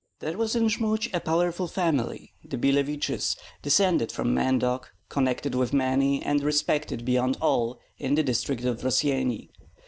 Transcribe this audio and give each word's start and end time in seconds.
There 0.17 0.35
was 0.35 0.55
in 0.55 0.67
Jmud 0.67 1.13
a 1.13 1.19
powerful 1.19 1.67
family, 1.67 2.33
the 2.43 2.57
Billeviches, 2.57 3.35
descended 3.61 4.11
from 4.11 4.33
Mendog, 4.33 4.85
connected 5.09 5.53
with 5.53 5.73
many, 5.73 6.23
and 6.23 6.41
respected, 6.41 7.05
beyond 7.05 7.37
all, 7.39 7.79
in 7.99 8.15
the 8.15 8.23
district 8.23 8.65
of 8.65 8.81
Rossyeni. 8.83 9.49